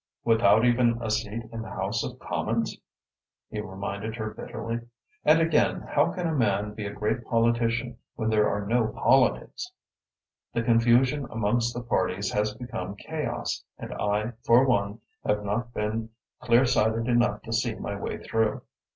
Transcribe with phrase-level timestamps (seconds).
[0.23, 2.75] "Without even a seat in the House of Commons,"
[3.51, 4.79] he reminded her bitterly.
[5.23, 9.71] "And again, how can a man be a great politician when there are no politics?
[10.53, 16.09] The confusion amongst the parties has become chaos, and I for one have not been
[16.39, 18.63] clear sighted enough to see my way through."